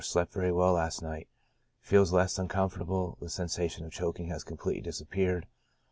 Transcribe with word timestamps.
—Slept 0.03 0.33
very 0.33 0.51
well 0.51 0.73
last 0.73 1.03
night, 1.03 1.27
feels 1.79 2.11
less 2.11 2.39
uncom 2.39 2.71
fortable; 2.73 3.19
the 3.19 3.29
sensation 3.29 3.85
of 3.85 3.91
choking 3.91 4.29
has 4.29 4.43
completely 4.43 4.89
disap 4.91 5.11
peared. 5.11 5.45